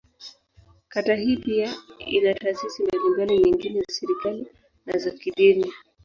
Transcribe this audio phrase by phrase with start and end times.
[0.87, 4.47] Kata hii pia ina taasisi mbalimbali nyingine za serikali,
[4.85, 5.71] na za kidini.